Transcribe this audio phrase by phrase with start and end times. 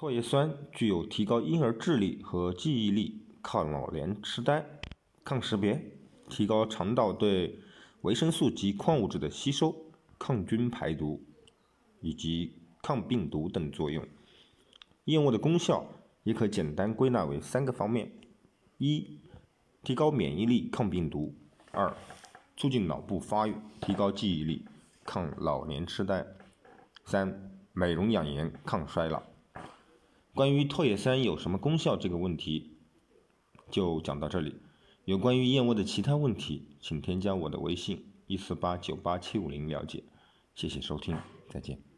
[0.00, 4.64] 唾液酸具有提高婴儿智力和记忆力、抗老年痴呆、
[5.22, 5.78] 抗识别、
[6.30, 7.60] 提高肠道对
[8.00, 9.76] 维生素及矿物质的吸收、
[10.18, 11.22] 抗菌排毒
[12.00, 14.02] 以及抗病毒等作用。
[15.04, 15.84] 燕窝的功效
[16.22, 18.10] 也可简单归纳为三个方面：
[18.78, 19.20] 一、
[19.84, 21.34] 提高免疫力、抗病毒；
[21.72, 21.94] 二、
[22.56, 24.64] 促进脑部发育、提高记忆力、
[25.04, 26.24] 抗老年痴呆；
[27.04, 29.22] 三、美容养颜、抗衰老。
[30.34, 32.76] 关于唾液酸有什么功效这个问题，
[33.70, 34.56] 就讲到这里。
[35.04, 40.04] 有关于燕窝的其他问题，请添加我的微信一四八九八七五零了解。
[40.54, 41.16] 谢谢收听，
[41.48, 41.89] 再见。